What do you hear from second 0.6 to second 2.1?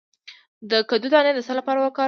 د کدو دانه د څه لپاره وکاروم؟